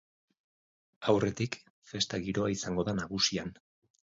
Aurretik, 1.13 1.59
festa-giroa 1.91 2.51
izango 2.55 2.87
da 2.89 2.99
nagusi 3.05 3.43
han. 3.45 3.57